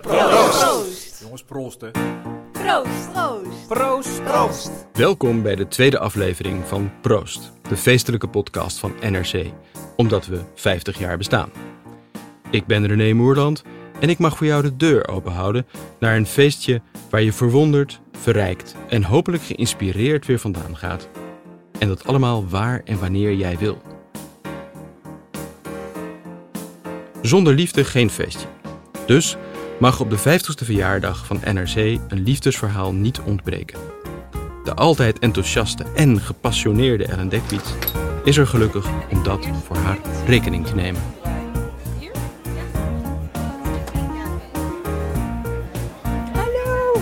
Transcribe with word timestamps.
Proost. 0.00 1.20
Jongens, 1.20 1.42
proost 1.42 1.80
hè. 1.80 1.90
Proost. 2.52 3.12
Proost. 3.12 3.68
Proost. 3.68 4.24
Proost. 4.24 4.70
Welkom 4.92 5.42
bij 5.42 5.54
de 5.54 5.68
tweede 5.68 5.98
aflevering 5.98 6.66
van 6.66 6.90
Proost, 7.00 7.52
de 7.68 7.76
feestelijke 7.76 8.28
podcast 8.28 8.78
van 8.78 8.94
NRC, 9.00 9.46
omdat 9.96 10.26
we 10.26 10.40
50 10.54 10.98
jaar 10.98 11.18
bestaan. 11.18 11.50
Ik 12.50 12.66
ben 12.66 12.86
René 12.86 13.12
Moerland 13.12 13.62
en 14.00 14.08
ik 14.08 14.18
mag 14.18 14.36
voor 14.36 14.46
jou 14.46 14.62
de 14.62 14.76
deur 14.76 15.08
openhouden 15.08 15.66
naar 15.98 16.16
een 16.16 16.26
feestje 16.26 16.82
waar 17.10 17.22
je 17.22 17.32
verwonderd, 17.32 18.00
verrijkt 18.12 18.74
en 18.88 19.02
hopelijk 19.02 19.42
geïnspireerd 19.42 20.26
weer 20.26 20.38
vandaan 20.38 20.76
gaat. 20.76 21.08
En 21.78 21.88
dat 21.88 22.06
allemaal 22.06 22.48
waar 22.48 22.82
en 22.84 22.98
wanneer 22.98 23.34
jij 23.34 23.58
wil. 23.58 23.78
Zonder 27.22 27.54
liefde 27.54 27.84
geen 27.84 28.10
feestje. 28.10 28.46
Dus 29.06 29.36
mag 29.78 30.00
op 30.00 30.10
de 30.10 30.18
50ste 30.18 30.64
verjaardag 30.64 31.26
van 31.26 31.40
NRC 31.44 31.76
een 32.08 32.22
liefdesverhaal 32.22 32.92
niet 32.92 33.20
ontbreken. 33.20 33.78
De 34.64 34.74
altijd 34.74 35.18
enthousiaste 35.18 35.84
en 35.94 36.20
gepassioneerde 36.20 37.04
Ellen 37.04 37.28
Dekwits 37.28 37.72
is 38.24 38.36
er 38.36 38.46
gelukkig 38.46 38.86
om 39.10 39.22
dat 39.22 39.48
voor 39.64 39.76
haar 39.76 39.98
rekening 40.26 40.66
te 40.66 40.74
nemen. 40.74 41.00
Hallo. 46.32 47.00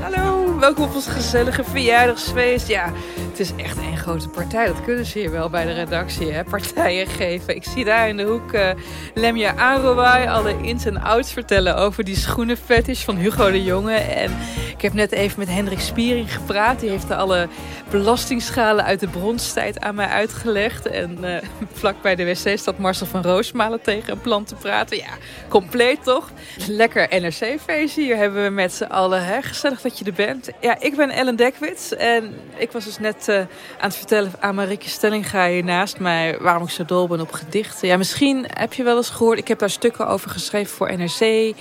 Hallo, 0.00 0.58
welkom 0.58 0.84
op 0.84 0.94
ons 0.94 1.06
gezellige 1.06 1.64
verjaardagsfeest. 1.64 2.68
Ja, 2.68 2.92
het 3.30 3.40
is 3.40 3.54
echt 3.56 3.80
grote 4.00 4.28
partij. 4.28 4.66
Dat 4.66 4.84
kunnen 4.84 5.06
ze 5.06 5.18
hier 5.18 5.30
wel 5.30 5.50
bij 5.50 5.64
de 5.64 5.72
redactie, 5.72 6.32
hè? 6.32 6.44
Partijen 6.44 7.06
geven. 7.06 7.54
Ik 7.54 7.64
zie 7.64 7.84
daar 7.84 8.08
in 8.08 8.16
de 8.16 8.22
hoek 8.22 8.52
uh, 8.52 8.70
Lemja 9.14 9.76
alle 10.26 10.56
ins 10.62 10.84
en 10.84 11.02
outs 11.02 11.32
vertellen 11.32 11.76
over 11.76 12.04
die 12.04 12.16
schoenenfetish 12.16 13.04
van 13.04 13.16
Hugo 13.16 13.50
de 13.50 13.64
Jonge. 13.64 13.94
En 13.94 14.36
ik 14.76 14.82
heb 14.82 14.92
net 14.92 15.12
even 15.12 15.38
met 15.38 15.48
Hendrik 15.48 15.80
Spiering 15.80 16.34
gepraat. 16.34 16.80
Die 16.80 16.90
heeft 16.90 17.10
alle 17.10 17.48
belastingschalen 17.90 18.84
uit 18.84 19.00
de 19.00 19.08
bronstijd 19.08 19.80
aan 19.80 19.94
mij 19.94 20.06
uitgelegd. 20.06 20.86
En 20.86 21.18
uh, 21.20 21.36
vlak 21.80 22.02
bij 22.02 22.14
de 22.14 22.24
wc 22.24 22.58
staat 22.58 22.78
Marcel 22.78 23.06
van 23.06 23.22
Roosmalen 23.22 23.80
tegen 23.82 24.12
een 24.12 24.20
plan 24.20 24.44
te 24.44 24.54
praten. 24.54 24.96
Ja, 24.96 25.12
compleet 25.48 26.02
toch? 26.02 26.30
Lekker 26.68 27.20
NRC-feest 27.20 27.96
hier 27.96 28.16
hebben 28.16 28.44
we 28.44 28.50
met 28.50 28.72
z'n 28.72 28.84
allen. 28.84 29.24
Hè? 29.24 29.42
Gezellig 29.42 29.80
dat 29.80 29.98
je 29.98 30.04
er 30.04 30.12
bent. 30.12 30.50
Ja, 30.60 30.80
ik 30.80 30.96
ben 30.96 31.10
Ellen 31.10 31.36
Dekwits 31.36 31.96
en 31.96 32.34
ik 32.56 32.72
was 32.72 32.84
dus 32.84 32.98
net 32.98 33.28
uh, 33.28 33.40
aan 33.80 33.89
vertellen 33.96 34.32
aan 34.40 34.54
Marieke 34.54 34.88
Stellinga 34.88 35.48
hier 35.48 35.64
naast 35.64 35.98
mij 35.98 36.38
waarom 36.40 36.62
ik 36.62 36.70
zo 36.70 36.84
dol 36.84 37.06
ben 37.06 37.20
op 37.20 37.32
gedichten. 37.32 37.88
Ja, 37.88 37.96
misschien 37.96 38.46
heb 38.48 38.72
je 38.72 38.82
wel 38.82 38.96
eens 38.96 39.10
gehoord, 39.10 39.38
ik 39.38 39.48
heb 39.48 39.58
daar 39.58 39.70
stukken 39.70 40.08
over 40.08 40.30
geschreven 40.30 40.76
voor 40.76 40.96
NRC. 40.96 41.54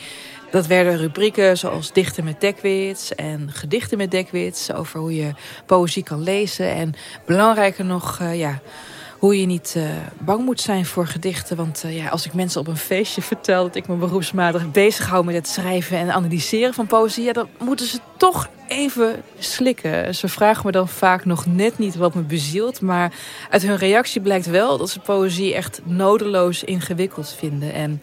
Dat 0.52 0.68
werden 0.68 0.98
rubrieken 0.98 1.58
zoals 1.58 1.94
Dichten 1.94 2.24
met 2.24 2.42
Dekwits 2.42 3.16
en 3.16 3.50
Gedichten 3.52 3.98
met 3.98 4.12
Dekwits. 4.12 4.74
Over 4.74 5.00
hoe 5.00 5.16
je 5.16 5.34
poëzie 5.66 6.04
kan 6.04 6.24
lezen. 6.24 6.76
En 6.76 6.94
belangrijker 7.26 7.86
nog, 7.86 8.20
uh, 8.22 8.40
ja, 8.40 8.60
hoe 9.20 9.40
je 9.40 9.46
niet 9.46 9.74
uh, 9.78 9.84
bang 10.20 10.46
moet 10.46 10.62
zijn 10.62 10.86
voor 10.86 11.08
gedichten. 11.08 11.58
Want 11.58 11.84
uh, 11.86 11.98
ja, 11.98 12.08
als 12.08 12.26
ik 12.26 12.34
mensen 12.34 12.62
op 12.62 12.68
een 12.68 12.78
feestje 12.78 13.22
vertel 13.22 13.64
dat 13.64 13.76
ik 13.76 13.88
me 13.88 13.96
beroepsmatig 13.96 14.72
bezighoud 14.72 15.26
met 15.26 15.36
het 15.36 15.48
schrijven 15.48 15.98
en 15.98 16.12
analyseren 16.12 16.74
van 16.74 16.88
poëzie, 16.88 17.24
ja, 17.24 17.34
dan 17.34 17.48
moeten 17.60 17.86
ze 17.86 18.00
toch 18.18 18.50
even 18.70 19.24
slikken. 19.40 20.16
Ze 20.16 20.28
vragen 20.28 20.66
me 20.66 20.72
dan 20.72 20.88
vaak 20.88 21.26
nog 21.26 21.46
net 21.46 21.78
niet 21.78 21.96
wat 21.96 22.14
me 22.14 22.22
bezielt. 22.22 22.82
Maar 22.82 23.14
uit 23.50 23.62
hun 23.62 23.78
reactie 23.78 24.22
blijkt 24.22 24.46
wel 24.46 24.78
dat 24.78 24.90
ze 24.90 25.00
poëzie 25.00 25.56
echt 25.56 25.82
nodeloos 25.84 26.64
ingewikkeld 26.64 27.36
vinden. 27.38 27.74
En 27.74 28.00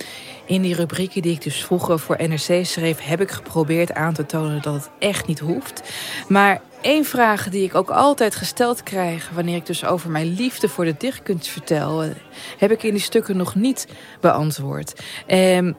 in 0.46 0.62
die 0.62 0.74
rubrieken 0.74 1.22
die 1.22 1.32
ik 1.32 1.42
dus 1.42 1.64
vroeger 1.64 1.98
voor 1.98 2.16
NRC 2.28 2.66
schreef... 2.66 2.98
heb 3.00 3.20
ik 3.20 3.30
geprobeerd 3.30 3.92
aan 3.92 4.14
te 4.14 4.26
tonen 4.26 4.62
dat 4.62 4.74
het 4.74 4.90
echt 4.98 5.26
niet 5.26 5.38
hoeft. 5.38 5.82
Maar 6.28 6.60
één 6.80 7.04
vraag 7.04 7.48
die 7.48 7.64
ik 7.64 7.74
ook 7.74 7.90
altijd 7.90 8.34
gesteld 8.34 8.82
krijg... 8.82 9.30
wanneer 9.34 9.56
ik 9.56 9.66
dus 9.66 9.84
over 9.84 10.10
mijn 10.10 10.34
liefde 10.34 10.68
voor 10.68 10.84
de 10.84 10.94
dichtkunst 10.98 11.48
vertel... 11.48 12.04
heb 12.58 12.70
ik 12.70 12.82
in 12.82 12.92
die 12.92 13.02
stukken 13.02 13.36
nog 13.36 13.54
niet 13.54 13.86
beantwoord. 14.20 15.02
En 15.26 15.76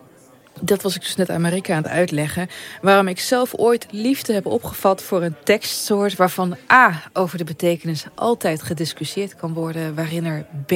dat 0.62 0.82
was 0.82 0.96
ik 0.96 1.02
dus 1.02 1.16
net 1.16 1.30
aan 1.30 1.42
Marika 1.42 1.76
aan 1.76 1.84
het 1.84 1.92
uitleggen. 1.92 2.48
Waarom 2.82 3.08
ik 3.08 3.20
zelf 3.20 3.54
ooit 3.56 3.88
liefde 3.92 4.34
heb 4.34 4.46
opgevat 4.46 5.04
voor 5.04 5.24
een 5.24 5.36
tekstsoort 5.44 6.16
waarvan 6.16 6.58
A 6.72 7.04
over 7.14 7.38
de 7.38 7.44
betekenis 7.44 8.06
altijd 8.16 8.62
gediscussieerd 8.62 9.36
kan 9.36 9.54
worden, 9.54 9.96
waarin 9.96 10.26
er 10.26 10.46
B 10.66 10.74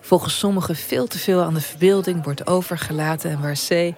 volgens 0.00 0.38
sommigen 0.38 0.76
veel 0.76 1.06
te 1.06 1.18
veel 1.18 1.42
aan 1.42 1.54
de 1.54 1.60
verbeelding 1.60 2.24
wordt 2.24 2.46
overgelaten 2.46 3.30
en 3.30 3.40
waar 3.40 3.58
C 3.68 3.94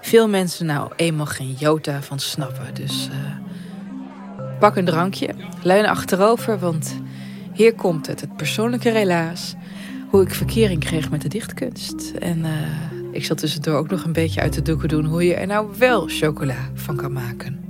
veel 0.00 0.28
mensen 0.28 0.66
nou 0.66 0.92
eenmaal 0.96 1.26
geen 1.26 1.54
jota 1.58 2.02
van 2.02 2.18
snappen. 2.18 2.74
Dus 2.74 3.08
uh, 3.10 3.16
pak 4.58 4.76
een 4.76 4.84
drankje, 4.84 5.34
leun 5.62 5.86
achterover, 5.86 6.58
want 6.58 6.96
hier 7.52 7.74
komt 7.74 8.06
het, 8.06 8.20
het 8.20 8.36
persoonlijke 8.36 8.90
relaas. 8.90 9.54
Hoe 10.08 10.22
ik 10.22 10.34
verkering 10.34 10.84
kreeg 10.84 11.10
met 11.10 11.22
de 11.22 11.28
dichtkunst. 11.28 12.12
En 12.18 12.38
uh, 12.38 12.93
ik 13.14 13.24
zal 13.24 13.36
tussendoor 13.36 13.76
ook 13.76 13.90
nog 13.90 14.04
een 14.04 14.12
beetje 14.12 14.40
uit 14.40 14.52
de 14.52 14.62
doeken 14.62 14.88
doen 14.88 15.04
hoe 15.04 15.24
je 15.24 15.34
er 15.34 15.46
nou 15.46 15.68
wel 15.78 16.04
chocola 16.08 16.70
van 16.74 16.96
kan 16.96 17.12
maken. 17.12 17.62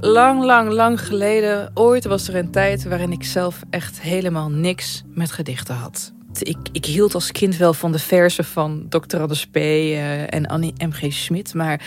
Lang, 0.00 0.44
lang, 0.44 0.70
lang 0.70 1.00
geleden, 1.06 1.70
ooit 1.74 2.04
was 2.04 2.28
er 2.28 2.34
een 2.34 2.50
tijd 2.50 2.84
waarin 2.84 3.12
ik 3.12 3.24
zelf 3.24 3.62
echt 3.70 4.00
helemaal 4.00 4.50
niks 4.50 5.02
met 5.06 5.32
gedichten 5.32 5.74
had. 5.74 6.12
Ik, 6.38 6.56
ik, 6.72 6.84
hield 6.84 7.14
als 7.14 7.32
kind 7.32 7.56
wel 7.56 7.74
van 7.74 7.92
de 7.92 7.98
versen 7.98 8.44
van 8.44 8.86
Dr. 8.88 9.18
Anders 9.18 9.46
P. 9.46 9.56
Uh, 9.56 10.34
en 10.34 10.46
Annie 10.46 10.74
M.G. 10.78 11.12
Schmid. 11.12 11.54
Maar 11.54 11.80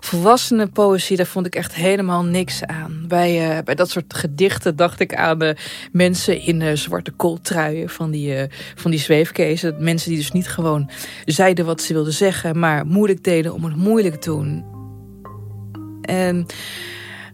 volwassene 0.00 0.66
poëzie, 0.66 1.16
daar 1.16 1.26
vond 1.26 1.46
ik 1.46 1.54
echt 1.54 1.74
helemaal 1.74 2.24
niks 2.24 2.64
aan. 2.64 3.04
Bij, 3.08 3.50
uh, 3.50 3.62
bij 3.64 3.74
dat 3.74 3.90
soort 3.90 4.14
gedichten 4.14 4.76
dacht 4.76 5.00
ik 5.00 5.14
aan 5.14 5.38
de 5.38 5.56
mensen 5.92 6.40
in 6.40 6.60
uh, 6.60 6.72
zwarte 6.72 7.10
kooltruien 7.10 7.88
van 7.88 8.10
die, 8.10 8.46
van 8.74 8.90
die 8.90 9.00
zweefkezen. 9.00 9.76
Mensen 9.78 10.08
die 10.08 10.18
dus 10.18 10.32
niet 10.32 10.48
gewoon 10.48 10.90
zeiden 11.24 11.64
wat 11.64 11.82
ze 11.82 11.92
wilden 11.92 12.12
zeggen, 12.12 12.58
maar 12.58 12.86
moeilijk 12.86 13.24
deden 13.24 13.54
om 13.54 13.64
het 13.64 13.76
moeilijk 13.76 14.14
te 14.14 14.30
doen. 14.30 14.64
En 16.02 16.46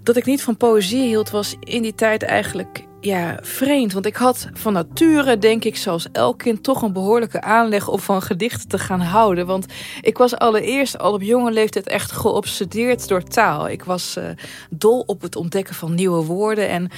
dat 0.03 0.17
ik 0.17 0.25
niet 0.25 0.43
van 0.43 0.57
poëzie 0.57 1.03
hield 1.03 1.31
was 1.31 1.57
in 1.61 1.83
die 1.83 1.95
tijd 1.95 2.23
eigenlijk 2.23 2.85
ja, 3.07 3.39
vreemd. 3.43 3.93
Want 3.93 4.07
ik 4.07 4.17
had 4.17 4.49
van 4.53 4.73
nature, 4.73 5.39
denk 5.39 5.65
ik, 5.65 5.77
zoals 5.77 6.09
elk 6.13 6.39
kind... 6.39 6.63
toch 6.63 6.83
een 6.83 6.93
behoorlijke 6.93 7.41
aanleg 7.41 7.89
om 7.89 7.99
van 7.99 8.23
gedichten 8.23 8.69
te 8.69 8.79
gaan 8.79 9.01
houden. 9.01 9.47
Want 9.47 9.67
ik 10.01 10.19
was 10.19 10.37
allereerst 10.37 10.99
al 10.99 11.13
op 11.13 11.23
jonge 11.23 11.51
leeftijd 11.51 11.87
echt 11.87 12.13
geobsedeerd 12.13 13.09
door 13.09 13.23
taal. 13.23 13.69
Ik 13.69 13.85
was 13.85 14.17
uh, 14.19 14.25
dol 14.71 15.01
op 15.07 15.21
het 15.21 15.37
ontdekken 15.37 15.75
van 15.75 15.95
nieuwe 15.95 16.25
woorden... 16.25 16.69
en 16.69 16.91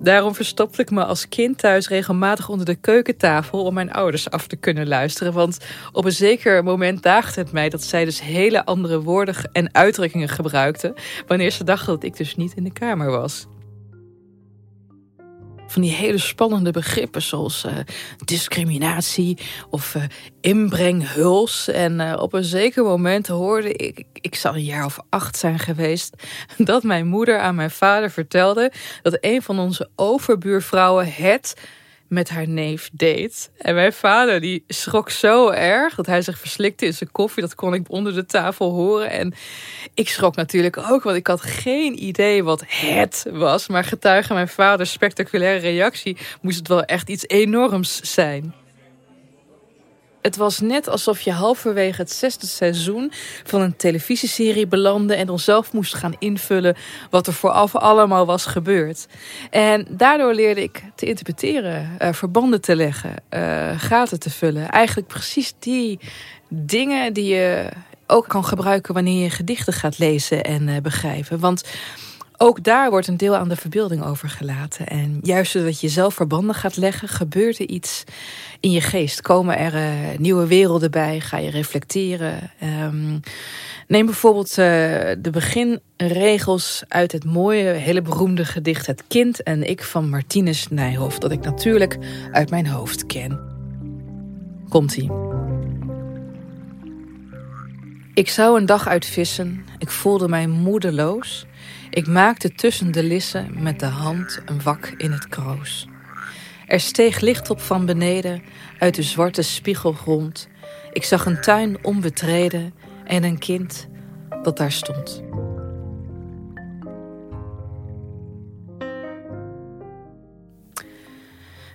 Daarom 0.00 0.34
verstopte 0.34 0.82
ik 0.82 0.90
me 0.90 1.04
als 1.04 1.28
kind 1.28 1.58
thuis 1.58 1.88
regelmatig 1.88 2.48
onder 2.48 2.66
de 2.66 2.74
keukentafel 2.74 3.64
om 3.64 3.74
mijn 3.74 3.92
ouders 3.92 4.30
af 4.30 4.46
te 4.46 4.56
kunnen 4.56 4.88
luisteren. 4.88 5.32
Want 5.32 5.58
op 5.92 6.04
een 6.04 6.12
zeker 6.12 6.64
moment 6.64 7.02
daagde 7.02 7.40
het 7.40 7.52
mij 7.52 7.68
dat 7.68 7.82
zij 7.82 8.04
dus 8.04 8.20
hele 8.22 8.64
andere 8.64 9.00
woorden 9.00 9.34
en 9.52 9.74
uitdrukkingen 9.74 10.28
gebruikten. 10.28 10.94
wanneer 11.26 11.50
ze 11.50 11.64
dachten 11.64 11.94
dat 11.94 12.04
ik 12.04 12.16
dus 12.16 12.36
niet 12.36 12.52
in 12.56 12.64
de 12.64 12.72
kamer 12.72 13.10
was 13.10 13.46
van 15.66 15.82
die 15.82 15.92
hele 15.92 16.18
spannende 16.18 16.70
begrippen 16.70 17.22
zoals 17.22 17.64
uh, 17.64 17.72
discriminatie 18.24 19.38
of 19.70 19.94
uh, 19.94 20.02
inbrenghuls. 20.40 21.68
En 21.68 22.00
uh, 22.00 22.16
op 22.18 22.32
een 22.32 22.44
zeker 22.44 22.84
moment 22.84 23.26
hoorde 23.26 23.72
ik, 23.72 24.04
ik 24.12 24.34
zal 24.34 24.54
een 24.54 24.64
jaar 24.64 24.84
of 24.84 24.98
acht 25.08 25.36
zijn 25.36 25.58
geweest, 25.58 26.14
dat 26.58 26.82
mijn 26.82 27.06
moeder 27.06 27.38
aan 27.38 27.54
mijn 27.54 27.70
vader 27.70 28.10
vertelde 28.10 28.72
dat 29.02 29.18
een 29.20 29.42
van 29.42 29.58
onze 29.58 29.88
overbuurvrouwen 29.96 31.12
het 31.12 31.54
met 32.08 32.28
haar 32.28 32.48
neef 32.48 32.90
deed. 32.92 33.50
En 33.58 33.74
mijn 33.74 33.92
vader 33.92 34.40
die 34.40 34.64
schrok 34.68 35.10
zo 35.10 35.50
erg 35.50 35.94
dat 35.94 36.06
hij 36.06 36.22
zich 36.22 36.38
verslikte 36.38 36.86
in 36.86 36.94
zijn 36.94 37.10
koffie. 37.12 37.42
Dat 37.42 37.54
kon 37.54 37.74
ik 37.74 37.90
onder 37.90 38.14
de 38.14 38.26
tafel 38.26 38.70
horen. 38.70 39.10
En 39.10 39.34
ik 39.94 40.08
schrok 40.08 40.36
natuurlijk 40.36 40.76
ook, 40.90 41.02
want 41.02 41.16
ik 41.16 41.26
had 41.26 41.40
geen 41.40 42.04
idee 42.04 42.44
wat 42.44 42.62
het 42.66 43.26
was. 43.30 43.68
Maar 43.68 43.84
getuige 43.84 44.34
mijn 44.34 44.48
vaders 44.48 44.92
spectaculaire 44.92 45.60
reactie 45.60 46.16
moest 46.40 46.58
het 46.58 46.68
wel 46.68 46.84
echt 46.84 47.08
iets 47.08 47.28
enorms 47.28 48.00
zijn. 48.14 48.54
Het 50.26 50.36
was 50.36 50.60
net 50.60 50.88
alsof 50.88 51.20
je 51.20 51.32
halverwege 51.32 52.00
het 52.00 52.12
zesde 52.12 52.46
seizoen 52.46 53.12
van 53.44 53.60
een 53.60 53.76
televisieserie 53.76 54.66
belandde 54.66 55.14
en 55.14 55.26
dan 55.26 55.38
zelf 55.38 55.72
moest 55.72 55.94
gaan 55.94 56.16
invullen 56.18 56.76
wat 57.10 57.26
er 57.26 57.32
vooraf 57.32 57.74
allemaal 57.74 58.26
was 58.26 58.46
gebeurd. 58.46 59.06
En 59.50 59.86
daardoor 59.90 60.34
leerde 60.34 60.62
ik 60.62 60.82
te 60.94 61.06
interpreteren, 61.06 61.96
uh, 62.02 62.12
verbanden 62.12 62.60
te 62.60 62.76
leggen, 62.76 63.14
uh, 63.30 63.80
gaten 63.80 64.20
te 64.20 64.30
vullen. 64.30 64.70
Eigenlijk 64.70 65.08
precies 65.08 65.54
die 65.58 65.98
dingen 66.48 67.12
die 67.12 67.34
je 67.34 67.68
ook 68.06 68.28
kan 68.28 68.44
gebruiken 68.44 68.94
wanneer 68.94 69.22
je 69.22 69.30
gedichten 69.30 69.72
gaat 69.72 69.98
lezen 69.98 70.44
en 70.44 70.68
uh, 70.68 70.76
begrijpen. 70.82 71.40
Want 71.40 71.62
ook 72.38 72.64
daar 72.64 72.90
wordt 72.90 73.06
een 73.06 73.16
deel 73.16 73.36
aan 73.36 73.48
de 73.48 73.56
verbeelding 73.56 74.04
overgelaten. 74.04 74.86
En 74.86 75.18
juist 75.22 75.52
doordat 75.52 75.80
je 75.80 75.88
zelf 75.88 76.14
verbanden 76.14 76.54
gaat 76.54 76.76
leggen, 76.76 77.08
gebeurt 77.08 77.58
er 77.58 77.68
iets 77.68 78.04
in 78.60 78.70
je 78.70 78.80
geest. 78.80 79.20
Komen 79.20 79.58
er 79.58 79.74
uh, 79.74 80.18
nieuwe 80.18 80.46
werelden 80.46 80.90
bij? 80.90 81.20
Ga 81.20 81.38
je 81.38 81.50
reflecteren? 81.50 82.50
Um, 82.82 83.20
neem 83.88 84.06
bijvoorbeeld 84.06 84.50
uh, 84.50 84.56
de 85.18 85.30
beginregels 85.30 86.84
uit 86.88 87.12
het 87.12 87.24
mooie, 87.24 87.64
hele 87.64 88.02
beroemde 88.02 88.44
gedicht 88.44 88.86
Het 88.86 89.02
Kind 89.08 89.42
en 89.42 89.68
ik 89.68 89.82
van 89.82 90.08
Martinus 90.08 90.68
Nijhoff, 90.68 91.18
dat 91.18 91.32
ik 91.32 91.40
natuurlijk 91.40 91.98
uit 92.32 92.50
mijn 92.50 92.66
hoofd 92.66 93.06
ken. 93.06 93.40
Komt-ie. 94.68 95.10
Ik 98.14 98.28
zou 98.28 98.58
een 98.58 98.66
dag 98.66 98.88
uitvissen, 98.88 99.64
ik 99.78 99.90
voelde 99.90 100.28
mij 100.28 100.46
moedeloos. 100.46 101.46
Ik 101.90 102.06
maakte 102.06 102.52
tussen 102.52 102.92
de 102.92 103.02
lissen 103.02 103.62
met 103.62 103.80
de 103.80 103.86
hand 103.86 104.40
een 104.44 104.62
wak 104.62 104.94
in 104.96 105.12
het 105.12 105.28
kroos. 105.28 105.88
Er 106.66 106.80
steeg 106.80 107.20
licht 107.20 107.50
op 107.50 107.60
van 107.60 107.86
beneden 107.86 108.42
uit 108.78 108.94
de 108.94 109.02
zwarte 109.02 109.42
spiegelgrond. 109.42 110.48
Ik 110.92 111.04
zag 111.04 111.26
een 111.26 111.40
tuin 111.40 111.84
onbetreden 111.84 112.74
en 113.04 113.24
een 113.24 113.38
kind 113.38 113.88
dat 114.42 114.56
daar 114.56 114.72
stond. 114.72 115.22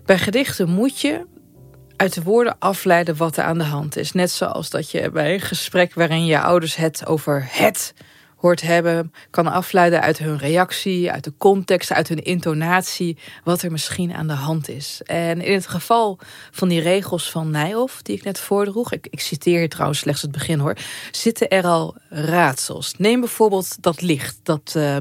Bij 0.05 0.17
gedichten 0.17 0.69
moet 0.69 1.01
je 1.01 1.25
uit 1.95 2.13
de 2.13 2.23
woorden 2.23 2.55
afleiden 2.59 3.17
wat 3.17 3.37
er 3.37 3.43
aan 3.43 3.57
de 3.57 3.63
hand 3.63 3.97
is. 3.97 4.11
Net 4.11 4.31
zoals 4.31 4.69
dat 4.69 4.91
je 4.91 5.11
bij 5.11 5.33
een 5.33 5.41
gesprek 5.41 5.93
waarin 5.93 6.25
je 6.25 6.41
ouders 6.41 6.75
het 6.75 7.05
over 7.05 7.47
het 7.49 7.93
hoort 8.41 8.61
hebben, 8.61 9.13
kan 9.29 9.47
afleiden 9.47 10.01
uit 10.01 10.17
hun 10.17 10.37
reactie, 10.37 11.11
uit 11.11 11.23
de 11.23 11.33
context, 11.37 11.91
uit 11.91 12.07
hun 12.07 12.23
intonatie, 12.23 13.17
wat 13.43 13.61
er 13.61 13.71
misschien 13.71 14.13
aan 14.13 14.27
de 14.27 14.33
hand 14.33 14.69
is. 14.69 15.01
En 15.05 15.41
in 15.41 15.53
het 15.53 15.67
geval 15.67 16.19
van 16.51 16.67
die 16.67 16.81
regels 16.81 17.31
van 17.31 17.51
Nijhoff, 17.51 18.01
die 18.01 18.15
ik 18.15 18.23
net 18.23 18.39
voordroeg, 18.39 18.91
ik, 18.91 19.07
citeer 19.11 19.69
trouwens 19.69 19.99
slechts 19.99 20.21
het 20.21 20.31
begin 20.31 20.59
hoor, 20.59 20.75
zitten 21.11 21.49
er 21.49 21.63
al 21.63 21.95
raadsels. 22.09 22.93
Neem 22.97 23.19
bijvoorbeeld 23.19 23.83
dat 23.83 24.01
licht 24.01 24.39
dat 24.43 24.73
uh, 24.77 24.97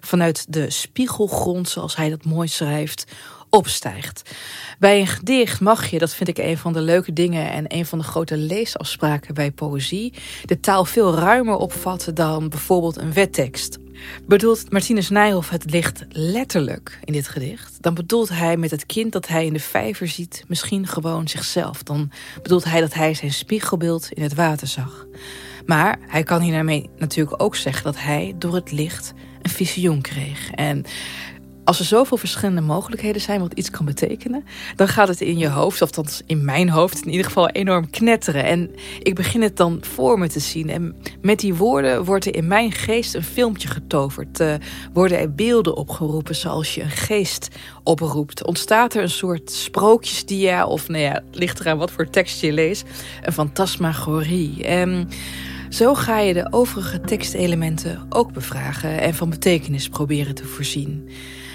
vanuit 0.00 0.46
de 0.48 0.70
spiegelgrond, 0.70 1.68
zoals 1.68 1.96
hij 1.96 2.10
dat 2.10 2.24
mooi 2.24 2.48
schrijft, 2.48 3.04
opstijgt. 3.54 4.30
Bij 4.78 5.00
een 5.00 5.06
gedicht 5.06 5.60
mag 5.60 5.86
je, 5.86 5.98
dat 5.98 6.14
vind 6.14 6.28
ik 6.28 6.38
een 6.38 6.58
van 6.58 6.72
de 6.72 6.80
leuke 6.80 7.12
dingen 7.12 7.52
en 7.52 7.64
een 7.68 7.86
van 7.86 7.98
de 7.98 8.04
grote 8.04 8.36
leesafspraken 8.36 9.34
bij 9.34 9.50
poëzie, 9.50 10.14
de 10.44 10.60
taal 10.60 10.84
veel 10.84 11.14
ruimer 11.14 11.56
opvatten 11.56 12.14
dan 12.14 12.48
bijvoorbeeld 12.48 12.96
een 12.96 13.12
wettekst. 13.12 13.78
Bedoelt 14.26 14.70
Martinus 14.70 15.08
Nijhoff 15.08 15.48
het 15.48 15.70
licht 15.70 16.04
letterlijk 16.08 16.98
in 17.04 17.12
dit 17.12 17.28
gedicht? 17.28 17.76
Dan 17.80 17.94
bedoelt 17.94 18.28
hij 18.28 18.56
met 18.56 18.70
het 18.70 18.86
kind 18.86 19.12
dat 19.12 19.28
hij 19.28 19.46
in 19.46 19.52
de 19.52 19.60
vijver 19.60 20.08
ziet 20.08 20.44
misschien 20.48 20.86
gewoon 20.86 21.28
zichzelf. 21.28 21.82
Dan 21.82 22.10
bedoelt 22.42 22.64
hij 22.64 22.80
dat 22.80 22.94
hij 22.94 23.14
zijn 23.14 23.32
spiegelbeeld 23.32 24.12
in 24.12 24.22
het 24.22 24.34
water 24.34 24.66
zag. 24.66 25.06
Maar 25.66 25.98
hij 26.06 26.22
kan 26.22 26.40
hiermee 26.40 26.90
natuurlijk 26.96 27.42
ook 27.42 27.56
zeggen 27.56 27.84
dat 27.84 27.98
hij 27.98 28.34
door 28.38 28.54
het 28.54 28.72
licht 28.72 29.12
een 29.42 29.50
visioen 29.50 30.00
kreeg. 30.00 30.50
En 30.50 30.84
als 31.64 31.78
er 31.78 31.84
zoveel 31.84 32.16
verschillende 32.16 32.60
mogelijkheden 32.60 33.20
zijn 33.20 33.40
wat 33.40 33.52
iets 33.52 33.70
kan 33.70 33.84
betekenen, 33.84 34.44
dan 34.76 34.88
gaat 34.88 35.08
het 35.08 35.20
in 35.20 35.38
je 35.38 35.48
hoofd, 35.48 35.82
of 35.82 35.90
dan 35.90 36.06
in 36.26 36.44
mijn 36.44 36.68
hoofd 36.68 37.04
in 37.04 37.10
ieder 37.10 37.26
geval, 37.26 37.48
enorm 37.48 37.90
knetteren. 37.90 38.44
En 38.44 38.70
ik 38.98 39.14
begin 39.14 39.42
het 39.42 39.56
dan 39.56 39.78
voor 39.80 40.18
me 40.18 40.28
te 40.28 40.40
zien. 40.40 40.70
En 40.70 40.96
met 41.20 41.38
die 41.38 41.54
woorden 41.54 42.04
wordt 42.04 42.26
er 42.26 42.34
in 42.34 42.46
mijn 42.46 42.72
geest 42.72 43.14
een 43.14 43.24
filmpje 43.24 43.68
getoverd. 43.68 44.40
Uh, 44.40 44.54
worden 44.92 45.18
er 45.18 45.34
beelden 45.34 45.76
opgeroepen 45.76 46.34
zoals 46.34 46.74
je 46.74 46.82
een 46.82 46.90
geest 46.90 47.48
oproept. 47.82 48.44
Ontstaat 48.44 48.94
er 48.94 49.02
een 49.02 49.10
soort 49.10 49.50
sprookjesdia, 49.50 50.66
of 50.66 50.88
nou 50.88 51.02
ja, 51.02 51.22
ligt 51.30 51.60
eraan 51.60 51.78
wat 51.78 51.90
voor 51.90 52.10
tekst 52.10 52.40
je 52.40 52.52
leest, 52.52 52.84
een 53.22 53.32
fantasmagorie. 53.32 54.64
En 54.64 55.08
zo 55.68 55.94
ga 55.94 56.18
je 56.18 56.34
de 56.34 56.46
overige 56.50 57.00
tekstelementen 57.00 58.06
ook 58.08 58.32
bevragen 58.32 59.00
en 59.00 59.14
van 59.14 59.30
betekenis 59.30 59.88
proberen 59.88 60.34
te 60.34 60.44
voorzien. 60.44 61.08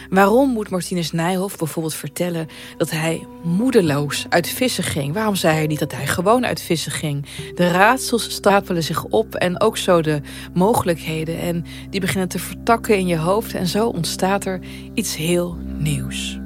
Waarom 0.09 0.50
moet 0.50 0.69
Martinus 0.69 1.12
Nijhoff 1.12 1.57
bijvoorbeeld 1.57 1.94
vertellen 1.94 2.48
dat 2.77 2.92
hij 2.92 3.27
moedeloos 3.44 4.25
uit 4.30 4.48
vissen 4.48 4.83
ging? 4.83 5.13
Waarom 5.13 5.36
zei 5.36 5.56
hij 5.56 5.68
niet 5.68 5.80
dat 5.80 5.92
hij 5.92 6.07
gewoon 6.07 6.45
uit 6.45 6.62
vissen 6.62 6.92
ging? 6.92 7.25
De 7.56 7.71
raadsels 7.71 8.30
stapelen 8.30 8.83
zich 8.83 9.04
op 9.04 9.36
en 9.36 9.62
ook 9.62 9.77
zo 9.77 10.01
de 10.01 10.21
mogelijkheden. 10.54 11.39
En 11.39 11.65
die 11.89 12.00
beginnen 12.00 12.30
te 12.30 12.39
vertakken 12.39 12.98
in 12.98 13.07
je 13.07 13.18
hoofd 13.18 13.54
en 13.54 13.68
zo 13.68 13.88
ontstaat 13.88 14.45
er 14.45 14.59
iets 14.94 15.15
heel 15.15 15.57
nieuws. 15.77 16.39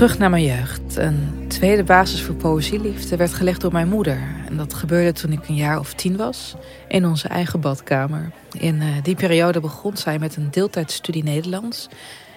Terug 0.00 0.18
naar 0.18 0.30
mijn 0.30 0.44
jeugd. 0.44 0.96
Een 0.96 1.44
tweede 1.48 1.84
basis 1.84 2.22
voor 2.22 2.34
poëzieliefde 2.34 3.16
werd 3.16 3.34
gelegd 3.34 3.60
door 3.60 3.72
mijn 3.72 3.88
moeder. 3.88 4.20
En 4.48 4.56
dat 4.56 4.74
gebeurde 4.74 5.12
toen 5.12 5.32
ik 5.32 5.48
een 5.48 5.54
jaar 5.54 5.78
of 5.78 5.94
tien 5.94 6.16
was, 6.16 6.54
in 6.88 7.06
onze 7.06 7.28
eigen 7.28 7.60
badkamer. 7.60 8.30
In 8.52 8.74
uh, 8.74 8.86
die 9.02 9.14
periode 9.14 9.60
begon 9.60 9.96
zij 9.96 10.18
met 10.18 10.36
een 10.36 10.50
deeltijdstudie 10.50 11.22
Nederlands. 11.22 11.88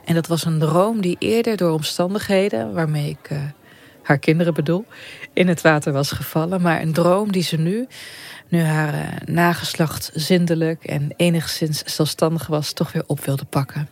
En 0.05 0.13
dat 0.13 0.27
was 0.27 0.45
een 0.45 0.59
droom 0.59 1.01
die 1.01 1.15
eerder 1.19 1.57
door 1.57 1.71
omstandigheden, 1.71 2.73
waarmee 2.73 3.09
ik 3.09 3.31
uh, 3.31 3.37
haar 4.01 4.19
kinderen 4.19 4.53
bedoel, 4.53 4.85
in 5.33 5.47
het 5.47 5.61
water 5.61 5.93
was 5.93 6.11
gevallen. 6.11 6.61
Maar 6.61 6.81
een 6.81 6.93
droom 6.93 7.31
die 7.31 7.43
ze 7.43 7.57
nu, 7.57 7.87
nu 8.47 8.61
haar 8.61 8.93
uh, 8.93 8.99
nageslacht 9.25 10.11
zindelijk 10.13 10.83
en 10.83 11.13
enigszins 11.17 11.83
zelfstandig 11.83 12.47
was, 12.47 12.73
toch 12.73 12.91
weer 12.91 13.03
op 13.07 13.25
wilde 13.25 13.45
pakken. 13.45 13.87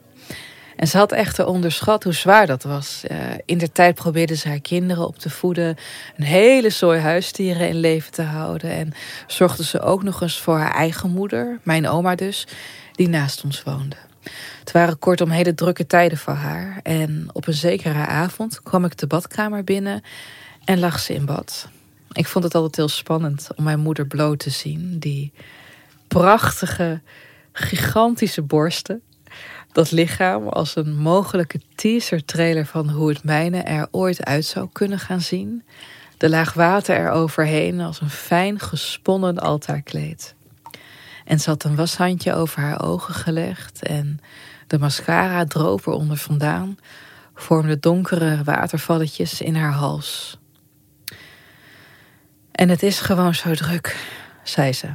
En 0.81 0.87
ze 0.87 0.97
had 0.97 1.11
echter 1.11 1.45
onderschat 1.45 2.03
hoe 2.03 2.13
zwaar 2.13 2.47
dat 2.47 2.63
was. 2.63 3.03
Uh, 3.11 3.17
in 3.45 3.57
de 3.57 3.71
tijd 3.71 3.95
probeerde 3.95 4.35
ze 4.35 4.47
haar 4.47 4.59
kinderen 4.59 5.07
op 5.07 5.17
te 5.17 5.29
voeden, 5.29 5.77
een 6.17 6.23
hele 6.23 6.69
zooi 6.69 6.99
huisdieren 6.99 7.67
in 7.67 7.79
leven 7.79 8.11
te 8.11 8.21
houden. 8.21 8.71
En 8.71 8.93
zorgde 9.27 9.63
ze 9.63 9.81
ook 9.81 10.03
nog 10.03 10.21
eens 10.21 10.39
voor 10.39 10.57
haar 10.57 10.73
eigen 10.73 11.09
moeder, 11.09 11.59
mijn 11.63 11.87
oma 11.87 12.15
dus, 12.15 12.47
die 12.91 13.09
naast 13.09 13.43
ons 13.43 13.63
woonde. 13.63 13.95
Het 14.59 14.71
waren 14.71 14.99
kortom 14.99 15.29
hele 15.29 15.53
drukke 15.53 15.87
tijden 15.87 16.17
voor 16.17 16.33
haar. 16.33 16.79
En 16.83 17.29
op 17.33 17.47
een 17.47 17.53
zekere 17.53 18.05
avond 18.05 18.63
kwam 18.63 18.85
ik 18.85 18.97
de 18.97 19.07
badkamer 19.07 19.63
binnen 19.63 20.01
en 20.63 20.79
lag 20.79 20.99
ze 20.99 21.13
in 21.13 21.25
bad. 21.25 21.67
Ik 22.11 22.27
vond 22.27 22.43
het 22.43 22.55
altijd 22.55 22.75
heel 22.75 22.87
spannend 22.87 23.47
om 23.55 23.63
mijn 23.63 23.79
moeder 23.79 24.07
bloot 24.07 24.39
te 24.39 24.49
zien. 24.49 24.99
Die 24.99 25.33
prachtige, 26.07 27.01
gigantische 27.51 28.41
borsten 28.41 29.01
dat 29.71 29.91
lichaam 29.91 30.47
als 30.47 30.75
een 30.75 30.97
mogelijke 30.97 31.61
teaser-trailer 31.75 32.65
van 32.65 32.89
hoe 32.89 33.09
het 33.09 33.23
mijne 33.23 33.57
er 33.57 33.87
ooit 33.91 34.25
uit 34.25 34.45
zou 34.45 34.69
kunnen 34.71 34.99
gaan 34.99 35.21
zien. 35.21 35.63
De 36.17 36.29
laag 36.29 36.53
water 36.53 36.95
er 36.95 37.09
overheen 37.09 37.81
als 37.81 38.01
een 38.01 38.09
fijn 38.09 38.59
gesponnen 38.59 39.39
altaarkleed. 39.39 40.35
En 41.25 41.39
ze 41.39 41.49
had 41.49 41.63
een 41.63 41.75
washandje 41.75 42.33
over 42.33 42.61
haar 42.61 42.83
ogen 42.83 43.13
gelegd 43.13 43.83
en 43.83 44.19
de 44.67 44.79
mascara 44.79 45.45
droop 45.45 45.85
eronder 45.85 46.17
vandaan, 46.17 46.77
vormde 47.35 47.79
donkere 47.79 48.43
watervalletjes 48.43 49.41
in 49.41 49.55
haar 49.55 49.71
hals. 49.71 50.39
En 52.51 52.69
het 52.69 52.83
is 52.83 52.99
gewoon 52.99 53.35
zo 53.35 53.53
druk, 53.53 53.97
zei 54.43 54.73
ze. 54.73 54.87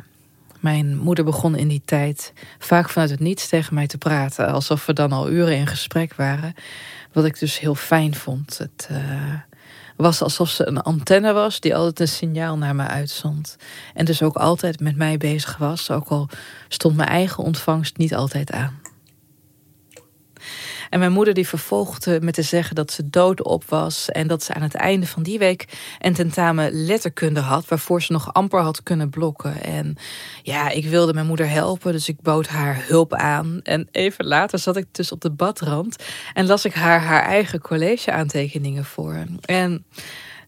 Mijn 0.60 0.96
moeder 0.96 1.24
begon 1.24 1.56
in 1.56 1.68
die 1.68 1.82
tijd 1.84 2.32
vaak 2.58 2.88
vanuit 2.88 3.10
het 3.10 3.20
niets 3.20 3.48
tegen 3.48 3.74
mij 3.74 3.86
te 3.86 3.98
praten, 3.98 4.52
alsof 4.52 4.86
we 4.86 4.92
dan 4.92 5.12
al 5.12 5.30
uren 5.30 5.56
in 5.56 5.66
gesprek 5.66 6.14
waren. 6.14 6.54
Wat 7.12 7.24
ik 7.24 7.38
dus 7.38 7.58
heel 7.58 7.74
fijn 7.74 8.14
vond. 8.14 8.58
Het 8.58 8.88
uh, 8.90 8.98
was 9.96 10.22
alsof 10.22 10.48
ze 10.48 10.66
een 10.66 10.82
antenne 10.82 11.32
was 11.32 11.60
die 11.60 11.76
altijd 11.76 12.00
een 12.00 12.08
signaal 12.08 12.58
naar 12.58 12.74
me 12.74 12.86
uitzond. 12.86 13.56
En 13.94 14.04
dus 14.04 14.22
ook 14.22 14.36
altijd 14.36 14.80
met 14.80 14.96
mij 14.96 15.16
bezig 15.16 15.56
was, 15.56 15.90
ook 15.90 16.08
al 16.08 16.28
stond 16.68 16.96
mijn 16.96 17.08
eigen 17.08 17.44
ontvangst 17.44 17.96
niet 17.96 18.14
altijd 18.14 18.52
aan. 18.52 18.85
En 20.90 20.98
mijn 20.98 21.12
moeder 21.12 21.34
die 21.34 21.48
vervolgde 21.48 22.20
met 22.20 22.34
te 22.34 22.42
zeggen 22.42 22.74
dat 22.74 22.90
ze 22.90 23.10
doodop 23.10 23.64
was. 23.64 24.10
En 24.10 24.26
dat 24.26 24.42
ze 24.42 24.54
aan 24.54 24.62
het 24.62 24.74
einde 24.74 25.06
van 25.06 25.22
die 25.22 25.38
week 25.38 25.64
een 25.98 26.14
tentamen 26.14 26.72
letterkunde 26.72 27.40
had. 27.40 27.68
Waarvoor 27.68 28.02
ze 28.02 28.12
nog 28.12 28.32
amper 28.32 28.60
had 28.60 28.82
kunnen 28.82 29.10
blokken. 29.10 29.62
En 29.62 29.96
ja, 30.42 30.70
ik 30.70 30.86
wilde 30.86 31.14
mijn 31.14 31.26
moeder 31.26 31.48
helpen. 31.48 31.92
Dus 31.92 32.08
ik 32.08 32.20
bood 32.20 32.46
haar 32.46 32.84
hulp 32.86 33.14
aan. 33.14 33.60
En 33.62 33.88
even 33.90 34.26
later 34.26 34.58
zat 34.58 34.76
ik 34.76 34.86
dus 34.92 35.12
op 35.12 35.20
de 35.20 35.30
badrand. 35.30 36.04
En 36.34 36.46
las 36.46 36.64
ik 36.64 36.74
haar 36.74 37.00
haar 37.00 37.22
eigen 37.22 37.60
college 37.60 38.12
aantekeningen 38.12 38.84
voor. 38.84 39.24
En 39.40 39.84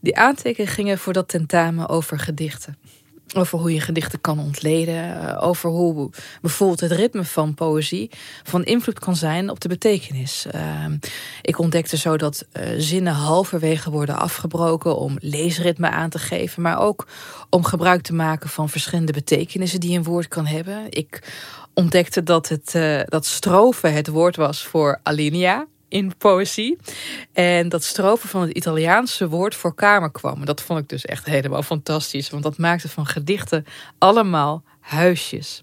die 0.00 0.16
aantekeningen 0.16 0.72
gingen 0.72 0.98
voor 0.98 1.12
dat 1.12 1.28
tentamen 1.28 1.88
over 1.88 2.18
gedichten. 2.18 2.76
Over 3.34 3.58
hoe 3.58 3.74
je 3.74 3.80
gedichten 3.80 4.20
kan 4.20 4.38
ontleden. 4.38 5.20
Eh, 5.20 5.46
over 5.46 5.70
hoe 5.70 6.10
bijvoorbeeld 6.40 6.80
het 6.80 6.92
ritme 6.92 7.24
van 7.24 7.54
poëzie 7.54 8.10
van 8.42 8.64
invloed 8.64 8.98
kan 8.98 9.16
zijn 9.16 9.50
op 9.50 9.60
de 9.60 9.68
betekenis. 9.68 10.46
Ehm, 10.50 10.96
ik 11.42 11.58
ontdekte 11.58 11.96
zo 11.96 12.16
dat 12.16 12.46
uh, 12.52 12.62
zinnen 12.78 13.12
halverwege 13.12 13.90
worden 13.90 14.18
afgebroken 14.18 14.96
om 14.96 15.16
leesritme 15.20 15.90
aan 15.90 16.10
te 16.10 16.18
geven. 16.18 16.62
Maar 16.62 16.80
ook 16.80 17.06
om 17.50 17.64
gebruik 17.64 18.02
te 18.02 18.14
maken 18.14 18.48
van 18.48 18.68
verschillende 18.68 19.12
betekenissen 19.12 19.80
die 19.80 19.96
een 19.96 20.04
woord 20.04 20.28
kan 20.28 20.46
hebben. 20.46 20.86
Ik 20.90 21.22
ontdekte 21.74 22.22
dat, 22.22 22.48
het, 22.48 22.74
uh, 22.76 23.00
dat 23.04 23.26
strofe 23.26 23.86
het 23.86 24.08
woord 24.08 24.36
was 24.36 24.64
voor 24.64 25.00
alinea 25.02 25.66
in 25.88 26.12
poëzie. 26.18 26.78
En 27.32 27.68
dat 27.68 27.84
strofen 27.84 28.28
van 28.28 28.40
het 28.40 28.50
Italiaanse 28.50 29.28
woord 29.28 29.54
voor 29.54 29.74
kamer 29.74 30.10
kwam. 30.10 30.44
dat 30.44 30.62
vond 30.62 30.80
ik 30.80 30.88
dus 30.88 31.04
echt 31.04 31.24
helemaal 31.24 31.62
fantastisch. 31.62 32.30
Want 32.30 32.42
dat 32.42 32.58
maakte 32.58 32.88
van 32.88 33.06
gedichten 33.06 33.64
allemaal 33.98 34.62
huisjes. 34.80 35.62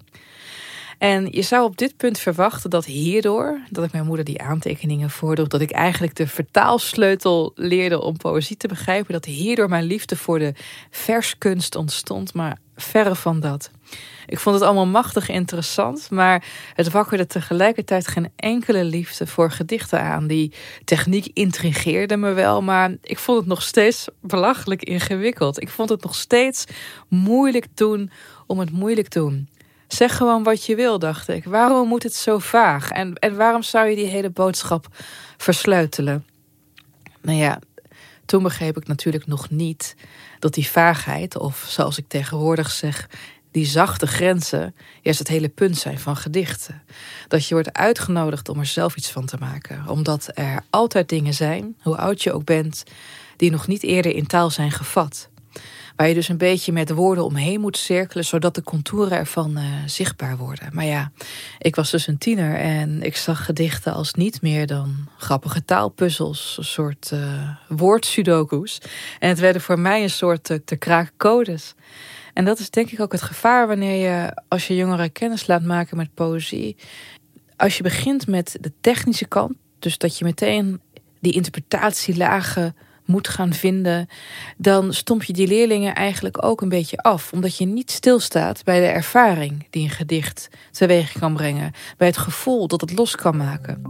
En 1.05 1.27
je 1.31 1.41
zou 1.41 1.63
op 1.63 1.77
dit 1.77 1.97
punt 1.97 2.19
verwachten 2.19 2.69
dat 2.69 2.85
hierdoor, 2.85 3.59
dat 3.69 3.83
ik 3.83 3.91
mijn 3.91 4.05
moeder 4.05 4.25
die 4.25 4.41
aantekeningen 4.41 5.09
voordroeg, 5.09 5.47
dat 5.47 5.61
ik 5.61 5.71
eigenlijk 5.71 6.15
de 6.15 6.27
vertaalsleutel 6.27 7.51
leerde 7.55 8.01
om 8.01 8.17
poëzie 8.17 8.57
te 8.57 8.67
begrijpen, 8.67 9.13
dat 9.13 9.25
hierdoor 9.25 9.69
mijn 9.69 9.83
liefde 9.83 10.15
voor 10.15 10.39
de 10.39 10.53
verskunst 10.89 11.75
ontstond, 11.75 12.33
maar 12.33 12.57
verre 12.75 13.15
van 13.15 13.39
dat. 13.39 13.71
Ik 14.25 14.39
vond 14.39 14.55
het 14.55 14.63
allemaal 14.63 14.85
machtig 14.85 15.29
interessant, 15.29 16.09
maar 16.09 16.45
het 16.73 16.91
wakkerde 16.91 17.27
tegelijkertijd 17.27 18.07
geen 18.07 18.31
enkele 18.35 18.83
liefde 18.83 19.27
voor 19.27 19.51
gedichten 19.51 20.01
aan. 20.01 20.27
Die 20.27 20.53
techniek 20.83 21.29
intrigeerde 21.33 22.17
me 22.17 22.33
wel, 22.33 22.61
maar 22.61 22.95
ik 23.01 23.19
vond 23.19 23.37
het 23.37 23.47
nog 23.47 23.61
steeds 23.61 24.07
belachelijk 24.21 24.83
ingewikkeld. 24.83 25.61
Ik 25.61 25.69
vond 25.69 25.89
het 25.89 26.03
nog 26.03 26.15
steeds 26.15 26.65
moeilijk 27.07 27.67
doen 27.73 28.11
om 28.47 28.59
het 28.59 28.71
moeilijk 28.71 29.11
doen. 29.11 29.47
Zeg 29.95 30.17
gewoon 30.17 30.43
wat 30.43 30.65
je 30.65 30.75
wil, 30.75 30.99
dacht 30.99 31.27
ik. 31.27 31.45
Waarom 31.45 31.87
moet 31.87 32.03
het 32.03 32.13
zo 32.13 32.39
vaag? 32.39 32.91
En, 32.91 33.15
en 33.15 33.35
waarom 33.35 33.63
zou 33.63 33.87
je 33.87 33.95
die 33.95 34.05
hele 34.05 34.29
boodschap 34.29 34.87
versleutelen? 35.37 36.25
Nou 37.21 37.37
ja, 37.37 37.59
toen 38.25 38.43
begreep 38.43 38.77
ik 38.77 38.87
natuurlijk 38.87 39.27
nog 39.27 39.49
niet 39.49 39.95
dat 40.39 40.53
die 40.53 40.69
vaagheid, 40.69 41.37
of 41.37 41.65
zoals 41.67 41.97
ik 41.97 42.07
tegenwoordig 42.07 42.71
zeg, 42.71 43.09
die 43.51 43.65
zachte 43.65 44.07
grenzen 44.07 44.75
juist 45.01 45.19
het 45.19 45.27
hele 45.27 45.49
punt 45.49 45.77
zijn 45.77 45.99
van 45.99 46.15
gedichten. 46.15 46.83
Dat 47.27 47.47
je 47.47 47.53
wordt 47.53 47.73
uitgenodigd 47.73 48.49
om 48.49 48.59
er 48.59 48.65
zelf 48.65 48.95
iets 48.95 49.11
van 49.11 49.25
te 49.25 49.37
maken. 49.39 49.87
Omdat 49.87 50.29
er 50.33 50.61
altijd 50.69 51.09
dingen 51.09 51.33
zijn, 51.33 51.75
hoe 51.81 51.97
oud 51.97 52.23
je 52.23 52.33
ook 52.33 52.45
bent, 52.45 52.83
die 53.37 53.51
nog 53.51 53.67
niet 53.67 53.83
eerder 53.83 54.15
in 54.15 54.27
taal 54.27 54.49
zijn 54.49 54.71
gevat. 54.71 55.29
Waar 55.95 56.07
je 56.07 56.13
dus 56.13 56.27
een 56.27 56.37
beetje 56.37 56.71
met 56.71 56.89
woorden 56.89 57.25
omheen 57.25 57.59
moet 57.59 57.77
cirkelen, 57.77 58.25
zodat 58.25 58.55
de 58.55 58.63
contouren 58.63 59.17
ervan 59.17 59.57
uh, 59.57 59.63
zichtbaar 59.85 60.37
worden. 60.37 60.69
Maar 60.71 60.85
ja, 60.85 61.11
ik 61.59 61.75
was 61.75 61.91
dus 61.91 62.07
een 62.07 62.17
tiener 62.17 62.55
en 62.55 63.01
ik 63.01 63.15
zag 63.15 63.45
gedichten 63.45 63.93
als 63.93 64.13
niet 64.13 64.41
meer 64.41 64.67
dan 64.67 65.07
grappige 65.17 65.65
taalpuzzels, 65.65 66.55
een 66.57 66.63
soort 66.63 67.11
uh, 67.13 67.49
woordsudoku's. 67.67 68.81
En 69.19 69.29
het 69.29 69.39
werden 69.39 69.61
voor 69.61 69.79
mij 69.79 70.03
een 70.03 70.09
soort 70.09 70.49
uh, 70.49 70.57
te 70.65 70.75
kraken 70.75 71.13
codes. 71.17 71.73
En 72.33 72.45
dat 72.45 72.59
is 72.59 72.69
denk 72.69 72.91
ik 72.91 72.99
ook 72.99 73.11
het 73.11 73.21
gevaar 73.21 73.67
wanneer 73.67 74.09
je, 74.09 74.41
als 74.47 74.67
je 74.67 74.75
jongeren 74.75 75.11
kennis 75.11 75.47
laat 75.47 75.63
maken 75.63 75.97
met 75.97 76.13
poëzie. 76.13 76.75
Als 77.57 77.77
je 77.77 77.83
begint 77.83 78.27
met 78.27 78.57
de 78.61 78.71
technische 78.81 79.25
kant, 79.25 79.53
dus 79.79 79.97
dat 79.97 80.17
je 80.17 80.25
meteen 80.25 80.81
die 81.19 81.33
interpretatielagen 81.33 82.75
moet 83.05 83.27
gaan 83.27 83.53
vinden, 83.53 84.07
dan 84.57 84.93
stomp 84.93 85.23
je 85.23 85.33
die 85.33 85.47
leerlingen 85.47 85.95
eigenlijk 85.95 86.45
ook 86.45 86.61
een 86.61 86.69
beetje 86.69 86.97
af. 86.97 87.33
Omdat 87.33 87.57
je 87.57 87.65
niet 87.65 87.91
stilstaat 87.91 88.63
bij 88.63 88.79
de 88.79 88.85
ervaring 88.85 89.67
die 89.69 89.83
een 89.83 89.89
gedicht 89.89 90.49
teweeg 90.71 91.11
kan 91.19 91.33
brengen. 91.33 91.71
Bij 91.97 92.07
het 92.07 92.17
gevoel 92.17 92.67
dat 92.67 92.81
het 92.81 92.97
los 92.97 93.15
kan 93.15 93.37
maken. 93.37 93.81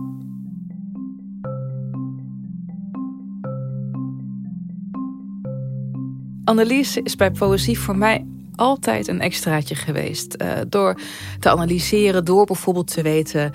Analyse 6.44 7.02
is 7.04 7.16
bij 7.16 7.32
poëzie 7.32 7.80
voor 7.80 7.98
mij 7.98 8.26
altijd 8.56 9.08
een 9.08 9.22
extraatje 9.22 9.76
geweest. 9.76 10.36
Uh, 10.42 10.52
door 10.68 11.00
te 11.40 11.50
analyseren, 11.50 12.26
door 12.26 12.46
bijvoorbeeld 12.46 12.94
te 12.94 13.02
weten 13.02 13.52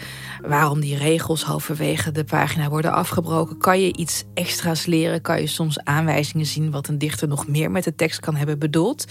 waarom 0.46 0.80
die 0.80 0.96
regels 0.96 1.44
halverwege 1.44 2.12
de 2.12 2.24
pagina 2.24 2.68
worden 2.68 2.92
afgebroken, 2.92 3.58
kan 3.58 3.80
je 3.80 3.96
iets 3.96 4.24
extra's 4.34 4.86
leren. 4.86 5.20
Kan 5.20 5.40
je 5.40 5.46
soms 5.46 5.84
aanwijzingen 5.84 6.46
zien 6.46 6.70
wat 6.70 6.88
een 6.88 6.98
dichter 6.98 7.28
nog 7.28 7.48
meer 7.48 7.70
met 7.70 7.84
de 7.84 7.94
tekst 7.94 8.20
kan 8.20 8.36
hebben 8.36 8.58
bedoeld. 8.58 9.04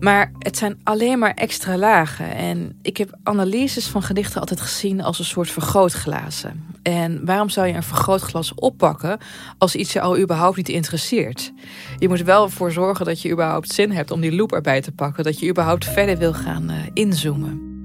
Maar 0.00 0.32
het 0.38 0.56
zijn 0.56 0.80
alleen 0.82 1.18
maar 1.18 1.34
extra 1.34 1.76
lagen. 1.76 2.34
En 2.34 2.78
ik 2.82 2.96
heb 2.96 3.18
analyses 3.22 3.86
van 3.86 4.02
gedichten 4.02 4.40
altijd 4.40 4.60
gezien 4.60 5.02
als 5.02 5.18
een 5.18 5.24
soort 5.24 5.50
vergrootglazen. 5.50 6.64
En 6.82 7.24
waarom 7.24 7.48
zou 7.48 7.66
je 7.66 7.74
een 7.74 7.82
vergrootglas 7.82 8.54
oppakken 8.54 9.18
als 9.58 9.74
iets 9.74 9.92
je 9.92 10.00
al 10.00 10.18
überhaupt 10.18 10.56
niet 10.56 10.68
interesseert? 10.68 11.52
Je 11.98 12.08
moet 12.08 12.22
wel 12.22 12.44
ervoor 12.44 12.72
zorgen 12.72 13.04
dat 13.04 13.22
je 13.22 13.30
überhaupt 13.30 13.72
zin 13.72 13.90
hebt 13.90 14.10
om 14.10 14.20
die 14.20 14.34
loop 14.34 14.52
erbij 14.52 14.80
te 14.80 14.92
pakken. 14.92 15.24
Dat 15.24 15.38
je 15.38 15.48
überhaupt 15.48 15.84
verder 15.84 16.18
wil 16.18 16.34
gaan 16.34 16.70
uh, 16.70 16.76
inzoomen. 16.92 17.75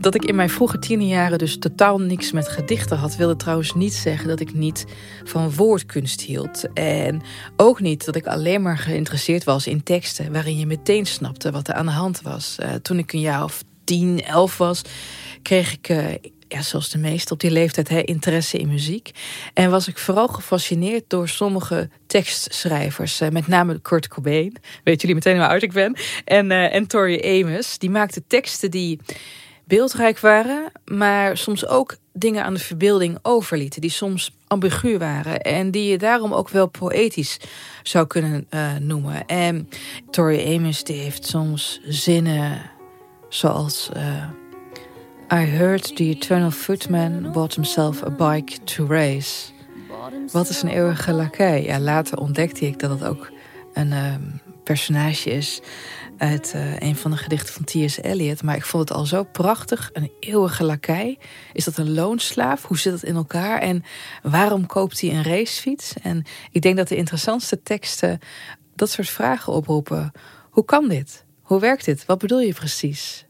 Dat 0.00 0.14
ik 0.14 0.24
in 0.24 0.34
mijn 0.34 0.50
vroege 0.50 0.78
tienerjaren 0.78 1.38
dus 1.38 1.58
totaal 1.58 1.98
niks 1.98 2.32
met 2.32 2.48
gedichten 2.48 2.96
had, 2.96 3.16
wilde 3.16 3.36
trouwens 3.36 3.74
niet 3.74 3.94
zeggen 3.94 4.28
dat 4.28 4.40
ik 4.40 4.54
niet 4.54 4.84
van 5.24 5.54
woordkunst 5.54 6.20
hield. 6.20 6.72
En 6.74 7.22
ook 7.56 7.80
niet 7.80 8.04
dat 8.04 8.16
ik 8.16 8.26
alleen 8.26 8.62
maar 8.62 8.78
geïnteresseerd 8.78 9.44
was 9.44 9.66
in 9.66 9.82
teksten 9.82 10.32
waarin 10.32 10.58
je 10.58 10.66
meteen 10.66 11.06
snapte 11.06 11.50
wat 11.50 11.68
er 11.68 11.74
aan 11.74 11.86
de 11.86 11.92
hand 11.92 12.22
was. 12.22 12.56
Uh, 12.60 12.74
toen 12.74 12.98
ik 12.98 13.12
een 13.12 13.20
jaar 13.20 13.44
of 13.44 13.62
tien, 13.84 14.22
elf 14.22 14.58
was, 14.58 14.82
kreeg 15.42 15.72
ik. 15.72 15.88
Uh, 15.88 16.04
ja, 16.48 16.62
zoals 16.62 16.90
de 16.90 16.98
meesten 16.98 17.32
op 17.32 17.40
die 17.40 17.50
leeftijd, 17.50 17.88
hè, 17.88 18.00
interesse 18.00 18.58
in 18.58 18.68
muziek. 18.68 19.10
En 19.54 19.70
was 19.70 19.88
ik 19.88 19.98
vooral 19.98 20.28
gefascineerd 20.28 21.04
door 21.08 21.28
sommige 21.28 21.90
tekstschrijvers. 22.06 23.20
Uh, 23.20 23.28
met 23.28 23.46
name 23.46 23.80
Kurt 23.80 24.08
Cobain. 24.08 24.56
Weet 24.84 25.00
jullie 25.00 25.16
meteen 25.16 25.36
hoe 25.36 25.46
oud 25.46 25.62
ik 25.62 25.72
ben. 25.72 25.96
En, 26.24 26.50
uh, 26.50 26.74
en 26.74 26.86
Tori 26.86 27.42
Amos. 27.42 27.78
Die 27.78 27.90
maakten 27.90 28.24
teksten 28.26 28.70
die 28.70 28.98
beeldrijk 29.70 30.18
waren, 30.18 30.72
maar 30.84 31.36
soms 31.36 31.66
ook 31.66 31.96
dingen 32.12 32.44
aan 32.44 32.54
de 32.54 32.60
verbeelding 32.60 33.18
overlieten, 33.22 33.80
die 33.80 33.90
soms 33.90 34.36
ambigu 34.46 34.98
waren 34.98 35.40
en 35.40 35.70
die 35.70 35.90
je 35.90 35.98
daarom 35.98 36.32
ook 36.32 36.48
wel 36.48 36.66
poëtisch 36.66 37.38
zou 37.82 38.06
kunnen 38.06 38.46
uh, 38.50 38.76
noemen. 38.80 39.26
En 39.26 39.68
Tori 40.10 40.56
Amos 40.56 40.84
die 40.84 40.96
heeft 40.96 41.26
soms 41.26 41.80
zinnen 41.84 42.70
zoals 43.28 43.90
uh, 43.96 44.24
I 45.32 45.44
heard 45.44 45.96
the 45.96 46.04
eternal 46.04 46.50
footman 46.50 47.32
bought 47.32 47.54
himself 47.54 48.02
a 48.02 48.10
bike 48.10 48.64
to 48.64 48.86
race. 48.86 49.52
Wat 50.32 50.48
is 50.48 50.62
een 50.62 50.68
eeuwige 50.68 51.12
lakij? 51.12 51.62
Ja, 51.64 51.80
later 51.80 52.18
ontdekte 52.18 52.66
ik 52.66 52.78
dat 52.78 52.90
het 52.90 53.04
ook 53.04 53.30
een 53.72 53.92
uh, 53.92 54.14
personage 54.64 55.30
is 55.30 55.60
uit 56.20 56.52
uh, 56.56 56.78
een 56.78 56.96
van 56.96 57.10
de 57.10 57.16
gedichten 57.16 57.54
van 57.54 57.64
T.S. 57.64 57.96
Eliot. 57.96 58.42
Maar 58.42 58.56
ik 58.56 58.64
vond 58.64 58.88
het 58.88 58.98
al 58.98 59.06
zo 59.06 59.24
prachtig. 59.24 59.90
Een 59.92 60.10
eeuwige 60.20 60.64
lakij. 60.64 61.18
Is 61.52 61.64
dat 61.64 61.76
een 61.76 61.94
loonslaaf? 61.94 62.66
Hoe 62.66 62.78
zit 62.78 62.92
dat 62.92 63.02
in 63.02 63.14
elkaar? 63.14 63.60
En 63.60 63.82
waarom 64.22 64.66
koopt 64.66 65.00
hij 65.00 65.10
een 65.10 65.22
racefiets? 65.22 65.92
En 66.02 66.24
ik 66.50 66.62
denk 66.62 66.76
dat 66.76 66.88
de 66.88 66.96
interessantste 66.96 67.62
teksten 67.62 68.18
dat 68.74 68.90
soort 68.90 69.08
vragen 69.08 69.52
oproepen. 69.52 70.12
Hoe 70.50 70.64
kan 70.64 70.88
dit? 70.88 71.24
Hoe 71.42 71.60
werkt 71.60 71.84
dit? 71.84 72.06
Wat 72.06 72.18
bedoel 72.18 72.40
je 72.40 72.54
precies? 72.54 73.26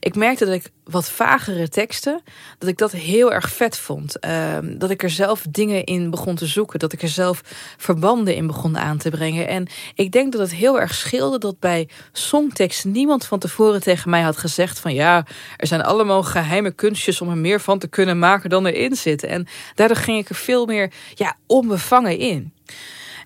Ik 0.00 0.14
merkte 0.14 0.44
dat 0.44 0.54
ik 0.54 0.70
wat 0.84 1.10
vagere 1.10 1.68
teksten, 1.68 2.22
dat 2.58 2.68
ik 2.68 2.78
dat 2.78 2.92
heel 2.92 3.32
erg 3.32 3.50
vet 3.50 3.78
vond. 3.78 4.18
Ehm, 4.18 4.78
dat 4.78 4.90
ik 4.90 5.02
er 5.02 5.10
zelf 5.10 5.44
dingen 5.50 5.84
in 5.84 6.10
begon 6.10 6.34
te 6.34 6.46
zoeken. 6.46 6.78
Dat 6.78 6.92
ik 6.92 7.02
er 7.02 7.08
zelf 7.08 7.40
verbanden 7.76 8.34
in 8.34 8.46
begon 8.46 8.78
aan 8.78 8.98
te 8.98 9.10
brengen. 9.10 9.48
En 9.48 9.68
ik 9.94 10.12
denk 10.12 10.32
dat 10.32 10.40
het 10.40 10.54
heel 10.54 10.80
erg 10.80 10.94
scheelde 10.94 11.38
dat 11.38 11.58
bij 11.58 11.88
songteksten 12.12 12.90
niemand 12.90 13.26
van 13.26 13.38
tevoren 13.38 13.80
tegen 13.80 14.10
mij 14.10 14.22
had 14.22 14.36
gezegd 14.36 14.78
van 14.78 14.94
ja, 14.94 15.26
er 15.56 15.66
zijn 15.66 15.82
allemaal 15.82 16.22
geheime 16.22 16.70
kunstjes 16.70 17.20
om 17.20 17.28
er 17.28 17.36
meer 17.36 17.60
van 17.60 17.78
te 17.78 17.88
kunnen 17.88 18.18
maken 18.18 18.50
dan 18.50 18.66
erin 18.66 18.96
zit. 18.96 19.22
En 19.22 19.46
daardoor 19.74 19.96
ging 19.96 20.18
ik 20.18 20.28
er 20.28 20.34
veel 20.34 20.66
meer 20.66 20.92
ja, 21.14 21.36
onbevangen 21.46 22.18
in. 22.18 22.52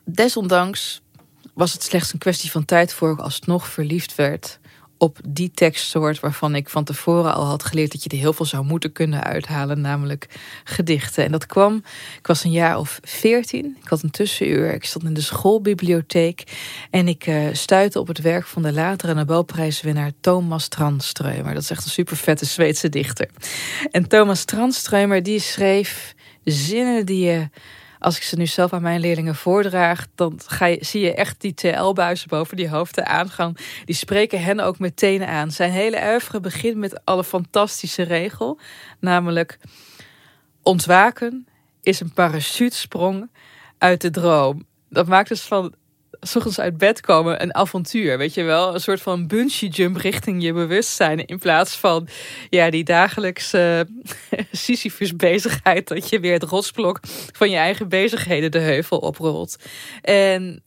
Desondanks 0.04 1.02
was 1.54 1.72
het 1.72 1.82
slechts 1.82 2.12
een 2.12 2.18
kwestie 2.18 2.50
van 2.50 2.64
tijd 2.64 2.94
voor 2.94 3.12
ik 3.12 3.18
alsnog 3.18 3.68
verliefd 3.68 4.14
werd 4.14 4.58
op 5.04 5.18
die 5.28 5.50
tekstsoort 5.54 6.20
waarvan 6.20 6.54
ik 6.54 6.68
van 6.68 6.84
tevoren 6.84 7.34
al 7.34 7.44
had 7.44 7.64
geleerd 7.64 7.92
dat 7.92 8.02
je 8.02 8.08
er 8.08 8.16
heel 8.16 8.32
veel 8.32 8.46
zou 8.46 8.64
moeten 8.64 8.92
kunnen 8.92 9.24
uithalen, 9.24 9.80
namelijk 9.80 10.26
gedichten. 10.64 11.24
En 11.24 11.32
dat 11.32 11.46
kwam, 11.46 11.82
ik 12.18 12.26
was 12.26 12.44
een 12.44 12.50
jaar 12.50 12.78
of 12.78 12.98
veertien, 13.02 13.76
ik 13.82 13.88
had 13.88 14.02
een 14.02 14.10
tussenuur, 14.10 14.74
ik 14.74 14.84
stond 14.84 15.04
in 15.04 15.14
de 15.14 15.20
schoolbibliotheek 15.20 16.42
en 16.90 17.08
ik 17.08 17.26
uh, 17.26 17.46
stuitte 17.52 18.00
op 18.00 18.06
het 18.06 18.20
werk 18.20 18.46
van 18.46 18.62
de 18.62 18.72
latere 18.72 19.14
Nobelprijswinnaar 19.14 20.12
Thomas 20.20 20.68
Tranströmer. 20.68 21.52
Dat 21.52 21.62
is 21.62 21.70
echt 21.70 21.84
een 21.84 21.90
super 21.90 22.16
vette 22.16 22.44
Zweedse 22.44 22.88
dichter. 22.88 23.28
En 23.90 24.08
Thomas 24.08 24.44
Tranströmer 24.44 25.22
die 25.22 25.40
schreef 25.40 26.14
zinnen 26.44 27.06
die 27.06 27.24
je 27.24 27.48
als 28.04 28.16
ik 28.16 28.22
ze 28.22 28.36
nu 28.36 28.46
zelf 28.46 28.72
aan 28.72 28.82
mijn 28.82 29.00
leerlingen 29.00 29.34
voordraag, 29.34 30.06
dan 30.14 30.40
ga 30.46 30.66
je, 30.66 30.78
zie 30.80 31.00
je 31.00 31.14
echt 31.14 31.40
die 31.40 31.54
TL-buizen 31.54 32.28
boven 32.28 32.56
die 32.56 32.68
hoofden 32.68 33.06
aangaan. 33.06 33.54
Die 33.84 33.94
spreken 33.94 34.42
hen 34.42 34.60
ook 34.60 34.78
meteen 34.78 35.24
aan. 35.24 35.50
Zijn 35.50 35.70
hele 35.70 36.00
oeuvre 36.02 36.40
begint 36.40 36.76
met 36.76 37.04
alle 37.04 37.24
fantastische 37.24 38.02
regel, 38.02 38.58
namelijk 39.00 39.58
ontwaken 40.62 41.46
is 41.82 42.00
een 42.00 42.12
parachutesprong 42.12 43.30
uit 43.78 44.00
de 44.00 44.10
droom. 44.10 44.66
Dat 44.88 45.06
maakt 45.06 45.28
dus 45.28 45.42
van 45.42 45.74
s 46.24 46.58
uit 46.58 46.78
bed 46.78 47.00
komen 47.00 47.42
een 47.42 47.54
avontuur, 47.54 48.18
weet 48.18 48.34
je 48.34 48.42
wel? 48.42 48.74
Een 48.74 48.80
soort 48.80 49.00
van 49.00 49.26
bungee 49.26 49.68
jump 49.68 49.96
richting 49.96 50.42
je 50.42 50.52
bewustzijn. 50.52 51.26
In 51.26 51.38
plaats 51.38 51.76
van 51.76 52.08
ja, 52.50 52.70
die 52.70 52.84
dagelijkse 52.84 53.86
Sisyphus 54.52 55.16
bezigheid 55.16 55.88
dat 55.88 56.08
je 56.08 56.20
weer 56.20 56.32
het 56.32 56.42
rotsblok 56.42 57.00
van 57.32 57.50
je 57.50 57.56
eigen 57.56 57.88
bezigheden 57.88 58.50
de 58.50 58.58
heuvel 58.58 58.98
oprolt. 58.98 59.56
En 60.02 60.62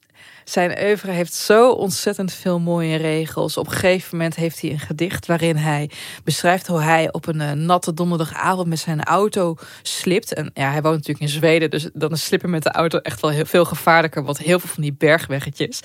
zijn 0.50 0.80
oeuvre 0.84 1.12
heeft 1.12 1.34
zo 1.34 1.72
ontzettend 1.72 2.34
veel 2.34 2.60
mooie 2.60 2.96
regels. 2.96 3.58
Op 3.58 3.66
een 3.66 3.72
gegeven 3.72 4.18
moment 4.18 4.36
heeft 4.36 4.62
hij 4.62 4.72
een 4.72 4.80
gedicht 4.80 5.26
waarin 5.26 5.56
hij 5.56 5.90
beschrijft 6.24 6.68
hoe 6.68 6.82
hij 6.82 7.12
op 7.12 7.28
een 7.28 7.42
uh, 7.42 7.52
natte 7.52 7.94
donderdagavond 7.94 8.68
met 8.68 8.80
zijn 8.80 9.04
auto 9.04 9.56
slipt. 9.82 10.34
En 10.34 10.52
ja, 10.54 10.72
hij 10.72 10.82
woont 10.82 10.96
natuurlijk 10.96 11.20
in 11.20 11.30
Zweden, 11.30 11.70
dus 11.70 11.90
dan 11.94 12.12
is 12.12 12.26
slippen 12.26 12.50
met 12.50 12.64
de 12.64 12.72
auto 12.72 12.98
echt 12.98 13.22
wel 13.22 13.32
heel 13.32 13.46
veel 13.46 13.66
gevaarlijker, 13.66 14.24
want 14.24 14.38
heel 14.38 14.60
veel 14.60 14.70
van 14.70 14.84
die 14.84 14.94
bergweggetjes. 14.94 15.80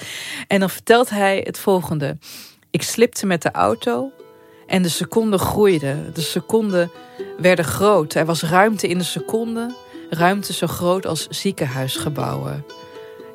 En 0.47 0.61
dan 0.61 0.71
vertelt 0.71 1.11
hij 1.11 1.41
het 1.45 1.59
volgende. 1.59 2.19
Ik 2.71 2.83
slipte 2.83 3.27
met 3.27 3.43
de 3.43 3.51
auto 3.51 4.13
en 4.67 4.83
de 4.83 4.89
seconden 4.89 5.39
groeiden. 5.39 6.11
De 6.15 6.21
seconden 6.21 6.91
werden 7.39 7.65
groot. 7.65 8.15
Er 8.15 8.27
was 8.27 8.43
ruimte 8.43 8.89
in 8.89 8.99
de 8.99 9.05
seconde, 9.05 9.75
ruimte 10.11 10.53
zo 10.53 10.67
groot 10.67 11.07
als 11.07 11.27
ziekenhuisgebouwen. 11.29 12.65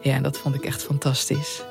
Ja, 0.08 0.20
dat 0.20 0.38
vond 0.38 0.56
ik 0.56 0.66
echt 0.66 0.84
fantastisch. 0.84 1.64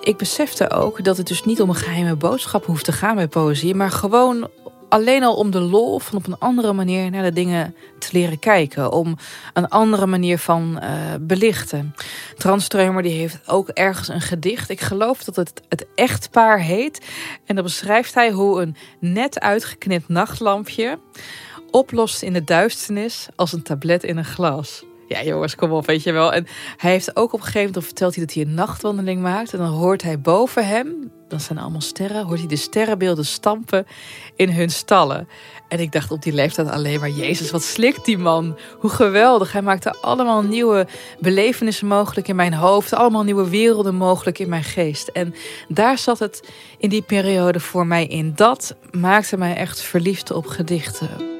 Ik 0.00 0.16
besefte 0.16 0.70
ook 0.70 1.04
dat 1.04 1.16
het 1.16 1.26
dus 1.26 1.44
niet 1.44 1.60
om 1.60 1.68
een 1.68 1.74
geheime 1.74 2.16
boodschap 2.16 2.64
hoeft 2.66 2.84
te 2.84 2.92
gaan 2.92 3.14
bij 3.14 3.28
poëzie, 3.28 3.74
maar 3.74 3.90
gewoon 3.90 4.48
alleen 4.88 5.24
al 5.24 5.34
om 5.34 5.50
de 5.50 5.60
lol 5.60 5.98
van 5.98 6.18
op 6.18 6.26
een 6.26 6.38
andere 6.38 6.72
manier 6.72 7.10
naar 7.10 7.22
de 7.22 7.32
dingen 7.32 7.74
te 7.98 8.08
leren 8.12 8.38
kijken. 8.38 8.92
Om 8.92 9.16
een 9.52 9.68
andere 9.68 10.06
manier 10.06 10.38
van 10.38 10.80
uh, 10.82 10.90
belichten. 11.20 11.94
Tranströmer 12.34 13.02
die 13.02 13.18
heeft 13.18 13.48
ook 13.48 13.68
ergens 13.68 14.08
een 14.08 14.20
gedicht. 14.20 14.70
Ik 14.70 14.80
geloof 14.80 15.24
dat 15.24 15.36
het 15.36 15.62
het 15.68 15.86
echtpaar 15.94 16.60
heet. 16.60 17.06
En 17.46 17.54
dan 17.54 17.64
beschrijft 17.64 18.14
hij 18.14 18.30
hoe 18.30 18.62
een 18.62 18.76
net 18.98 19.40
uitgeknipt 19.40 20.08
nachtlampje 20.08 20.98
oplost 21.70 22.22
in 22.22 22.32
de 22.32 22.44
duisternis 22.44 23.28
als 23.36 23.52
een 23.52 23.62
tablet 23.62 24.04
in 24.04 24.16
een 24.16 24.24
glas. 24.24 24.84
Ja, 25.08 25.22
jongens, 25.22 25.54
kom 25.54 25.72
op, 25.72 25.86
weet 25.86 26.02
je 26.02 26.12
wel. 26.12 26.32
En 26.32 26.46
hij 26.76 26.90
heeft 26.90 27.16
ook 27.16 27.32
op 27.32 27.38
een 27.38 27.46
gegeven 27.46 27.66
moment 27.66 27.84
verteld 27.84 28.14
hij 28.14 28.24
dat 28.24 28.34
hij 28.34 28.44
een 28.44 28.54
nachtwandeling 28.54 29.20
maakt. 29.20 29.52
En 29.52 29.58
dan 29.58 29.68
hoort 29.68 30.02
hij 30.02 30.20
boven 30.20 30.66
hem, 30.66 31.12
dan 31.28 31.40
zijn 31.40 31.58
allemaal 31.58 31.80
sterren, 31.80 32.24
hoort 32.24 32.38
hij 32.38 32.48
de 32.48 32.56
sterrenbeelden 32.56 33.24
stampen 33.24 33.86
in 34.36 34.50
hun 34.50 34.70
stallen. 34.70 35.28
En 35.68 35.80
ik 35.80 35.92
dacht 35.92 36.10
op 36.10 36.22
die 36.22 36.32
leeftijd 36.32 36.70
alleen 36.70 37.00
maar, 37.00 37.10
Jezus, 37.10 37.50
wat 37.50 37.62
slikt 37.62 38.04
die 38.04 38.18
man? 38.18 38.58
Hoe 38.78 38.90
geweldig. 38.90 39.52
Hij 39.52 39.62
maakte 39.62 39.94
allemaal 40.00 40.42
nieuwe 40.42 40.86
belevenissen 41.20 41.86
mogelijk 41.86 42.28
in 42.28 42.36
mijn 42.36 42.54
hoofd. 42.54 42.94
Allemaal 42.94 43.22
nieuwe 43.22 43.48
werelden 43.48 43.94
mogelijk 43.94 44.38
in 44.38 44.48
mijn 44.48 44.64
geest. 44.64 45.08
En 45.08 45.34
daar 45.68 45.98
zat 45.98 46.18
het 46.18 46.48
in 46.78 46.88
die 46.88 47.02
periode 47.02 47.60
voor 47.60 47.86
mij 47.86 48.06
in. 48.06 48.32
Dat 48.34 48.76
maakte 48.90 49.36
mij 49.36 49.56
echt 49.56 49.80
verliefd 49.80 50.30
op 50.30 50.46
gedichten. 50.46 51.33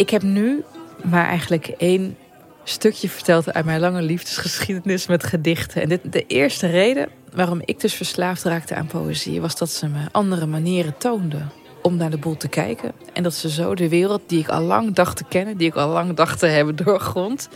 Ik 0.00 0.10
heb 0.10 0.22
nu 0.22 0.64
maar 1.02 1.26
eigenlijk 1.26 1.68
één 1.68 2.16
stukje 2.64 3.08
verteld 3.08 3.52
uit 3.52 3.64
mijn 3.64 3.80
lange 3.80 4.02
liefdesgeschiedenis 4.02 5.06
met 5.06 5.24
gedichten. 5.24 5.82
En 5.82 5.88
dit, 5.88 6.12
de 6.12 6.26
eerste 6.26 6.66
reden 6.66 7.08
waarom 7.32 7.60
ik 7.64 7.80
dus 7.80 7.94
verslaafd 7.94 8.42
raakte 8.42 8.74
aan 8.74 8.86
poëzie... 8.86 9.40
was 9.40 9.56
dat 9.56 9.70
ze 9.70 9.88
me 9.88 9.98
andere 10.10 10.46
manieren 10.46 10.94
toonden 10.98 11.50
om 11.82 11.96
naar 11.96 12.10
de 12.10 12.18
boel 12.18 12.36
te 12.36 12.48
kijken. 12.48 12.92
En 13.12 13.22
dat 13.22 13.34
ze 13.34 13.50
zo 13.50 13.74
de 13.74 13.88
wereld 13.88 14.22
die 14.26 14.40
ik 14.40 14.48
al 14.48 14.62
lang 14.62 14.94
dacht 14.94 15.16
te 15.16 15.24
kennen... 15.28 15.56
die 15.56 15.68
ik 15.68 15.74
al 15.74 15.88
lang 15.88 16.14
dacht 16.14 16.38
te 16.38 16.46
hebben 16.46 16.76
doorgrond, 16.76 17.48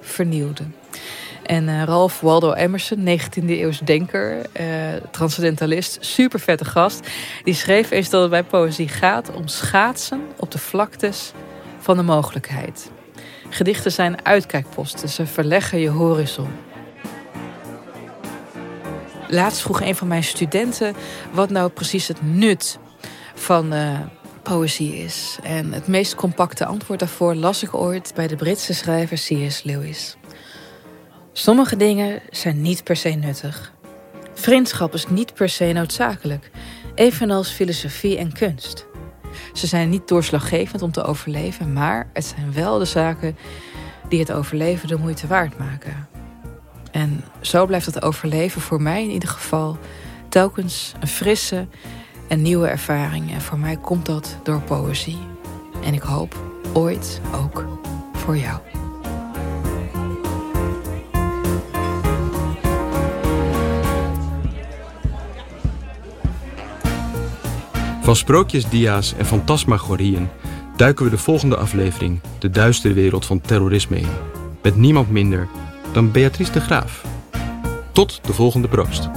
vernieuwde. 0.00 0.64
En 1.42 1.68
uh, 1.68 1.82
Ralph 1.82 2.20
Waldo 2.20 2.52
Emerson, 2.52 3.08
19e 3.08 3.44
eeuws 3.46 3.78
denker, 3.78 4.36
uh, 4.60 4.66
transcendentalist, 5.10 5.98
super 6.00 6.40
vette 6.40 6.64
gast. 6.64 7.08
Die 7.44 7.54
schreef 7.54 7.90
eens 7.90 8.10
dat 8.10 8.20
het 8.20 8.30
bij 8.30 8.44
poëzie 8.44 8.88
gaat 8.88 9.30
om 9.32 9.48
schaatsen 9.48 10.20
op 10.36 10.50
de 10.50 10.58
vlaktes 10.58 11.32
van 11.82 11.96
de 11.96 12.02
mogelijkheid. 12.02 12.90
Gedichten 13.48 13.92
zijn 13.92 14.24
uitkijkposten, 14.24 15.08
ze 15.08 15.26
verleggen 15.26 15.78
je 15.78 15.88
horizon. 15.88 16.50
Laatst 19.28 19.62
vroeg 19.62 19.80
een 19.80 19.96
van 19.96 20.08
mijn 20.08 20.24
studenten 20.24 20.94
wat 21.32 21.50
nou 21.50 21.70
precies 21.70 22.08
het 22.08 22.22
nut 22.22 22.78
van 23.34 23.74
uh, 23.74 24.00
poëzie 24.42 24.96
is. 24.96 25.38
En 25.42 25.72
het 25.72 25.86
meest 25.86 26.14
compacte 26.14 26.64
antwoord 26.64 26.98
daarvoor 26.98 27.34
las 27.34 27.62
ik 27.62 27.74
ooit 27.74 28.12
bij 28.14 28.26
de 28.26 28.36
Britse 28.36 28.74
schrijver 28.74 29.16
C.S. 29.16 29.62
Lewis. 29.62 30.16
Sommige 31.32 31.76
dingen 31.76 32.20
zijn 32.30 32.62
niet 32.62 32.84
per 32.84 32.96
se 32.96 33.08
nuttig. 33.08 33.72
Vriendschap 34.34 34.94
is 34.94 35.08
niet 35.08 35.34
per 35.34 35.48
se 35.48 35.72
noodzakelijk, 35.72 36.50
evenals 36.94 37.50
filosofie 37.50 38.18
en 38.18 38.32
kunst. 38.32 38.86
Ze 39.52 39.66
zijn 39.66 39.88
niet 39.88 40.08
doorslaggevend 40.08 40.82
om 40.82 40.92
te 40.92 41.04
overleven, 41.04 41.72
maar 41.72 42.10
het 42.12 42.24
zijn 42.24 42.52
wel 42.52 42.78
de 42.78 42.84
zaken 42.84 43.36
die 44.08 44.20
het 44.20 44.32
overleven 44.32 44.88
de 44.88 44.98
moeite 44.98 45.26
waard 45.26 45.58
maken. 45.58 46.08
En 46.90 47.24
zo 47.40 47.66
blijft 47.66 47.86
het 47.86 48.02
overleven 48.02 48.60
voor 48.60 48.82
mij 48.82 49.02
in 49.02 49.10
ieder 49.10 49.28
geval 49.28 49.78
telkens 50.28 50.92
een 51.00 51.08
frisse 51.08 51.66
en 52.28 52.42
nieuwe 52.42 52.68
ervaring. 52.68 53.32
En 53.32 53.40
voor 53.40 53.58
mij 53.58 53.76
komt 53.76 54.06
dat 54.06 54.36
door 54.42 54.60
poëzie. 54.60 55.18
En 55.84 55.94
ik 55.94 56.02
hoop 56.02 56.36
ooit 56.72 57.20
ook 57.34 57.64
voor 58.12 58.36
jou. 58.36 58.81
Van 68.12 68.20
sprookjesdia's 68.20 69.14
en 69.18 69.26
fantasmagorieën 69.26 70.28
duiken 70.76 71.04
we 71.04 71.10
de 71.10 71.18
volgende 71.18 71.56
aflevering 71.56 72.20
de 72.38 72.50
duistere 72.50 72.94
wereld 72.94 73.26
van 73.26 73.40
terrorisme 73.40 73.98
in. 73.98 74.08
Met 74.62 74.76
niemand 74.76 75.10
minder 75.10 75.48
dan 75.92 76.10
Beatrice 76.10 76.52
de 76.52 76.60
Graaf. 76.60 77.04
Tot 77.92 78.20
de 78.26 78.32
volgende 78.32 78.68
proost. 78.68 79.08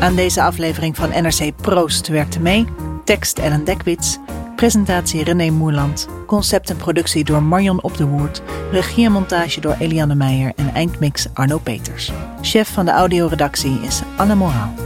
Aan 0.00 0.14
deze 0.14 0.42
aflevering 0.42 0.96
van 0.96 1.08
NRC 1.08 1.56
Proost 1.56 2.08
werkte 2.08 2.40
mee 2.40 2.64
tekst 3.04 3.38
Ellen 3.38 3.64
Dekwits, 3.64 4.18
presentatie 4.56 5.24
René 5.24 5.50
Moerland, 5.50 6.08
concept 6.26 6.70
en 6.70 6.76
productie 6.76 7.24
door 7.24 7.42
Marion 7.42 7.82
Op 7.82 7.96
de 7.96 8.06
Woerd, 8.06 8.42
regie 8.70 9.04
en 9.04 9.12
montage 9.12 9.60
door 9.60 9.76
Eliane 9.78 10.14
Meijer 10.14 10.52
en 10.56 10.74
eindmix 10.74 11.26
Arno 11.34 11.58
Peters. 11.58 12.12
Chef 12.42 12.72
van 12.72 12.84
de 12.84 12.90
audioredactie 12.90 13.80
is 13.80 14.02
Anne 14.16 14.34
Moraal. 14.34 14.85